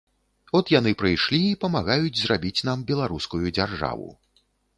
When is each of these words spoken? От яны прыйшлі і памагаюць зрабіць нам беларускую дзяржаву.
От 0.59 0.69
яны 0.75 0.93
прыйшлі 1.01 1.39
і 1.49 1.57
памагаюць 1.65 2.21
зрабіць 2.23 2.65
нам 2.71 2.87
беларускую 2.93 3.45
дзяржаву. 3.57 4.11